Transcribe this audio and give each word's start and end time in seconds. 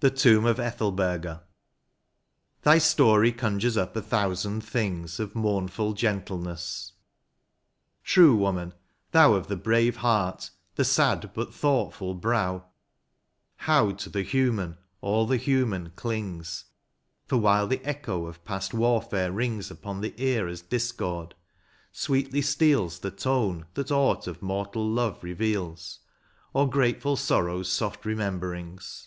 93 0.00 0.14
XLVI, 0.14 0.14
THE 0.14 0.36
TOMB 0.38 0.46
OF 0.50 0.60
ETHELBERGA. 0.60 1.42
Thy 2.62 2.78
story 2.78 3.32
conjures 3.32 3.76
up 3.76 3.96
a 3.96 4.00
thousand 4.00 4.60
things 4.60 5.18
Of 5.18 5.32
moumfdl 5.32 5.96
gentleness; 5.96 6.92
true 8.04 8.36
woman, 8.36 8.74
thou 9.10 9.32
Of 9.32 9.48
the 9.48 9.56
brave 9.56 9.96
heart, 9.96 10.50
the 10.76 10.84
sad 10.84 11.32
but 11.34 11.50
thoughtfal 11.50 12.20
brow: 12.20 12.66
How 13.56 13.90
to 13.90 14.08
the 14.08 14.22
human 14.22 14.78
all 15.00 15.26
the 15.26 15.36
human 15.36 15.90
clings, 15.96 16.66
For 17.26 17.36
while 17.38 17.66
the 17.66 17.84
echo 17.84 18.26
of 18.26 18.44
past 18.44 18.72
warfare 18.72 19.32
rings 19.32 19.68
Upon 19.68 20.00
the 20.00 20.14
ear 20.16 20.46
as 20.46 20.60
discord, 20.62 21.34
sweetly 21.90 22.42
steals 22.42 23.00
The 23.00 23.10
tone 23.10 23.66
that 23.74 23.90
aught 23.90 24.28
of 24.28 24.42
mortal 24.42 24.88
love 24.88 25.24
reveals, 25.24 25.98
Or 26.52 26.70
grateM 26.70 27.18
sorrow's 27.18 27.72
soft 27.72 28.04
rememberings. 28.04 29.06